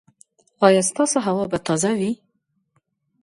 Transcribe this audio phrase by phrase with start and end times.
[0.65, 2.11] ایا ستاسو هوا به تازه وي؟